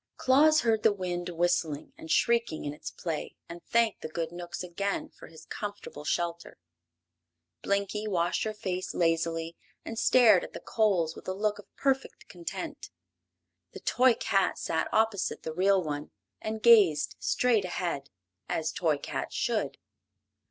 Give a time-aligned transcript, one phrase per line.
[0.17, 4.63] Claus heard the wind whistling and shrieking in its play and thanked the good Knooks
[4.63, 6.57] again for his comfortable shelter.
[7.61, 12.27] Blinkie washed her face lazily and stared at the coals with a look of perfect
[12.27, 12.89] content.
[13.73, 16.09] The toy cat sat opposite the real one
[16.41, 18.09] and gazed straight ahead,
[18.49, 19.77] as toy cats should.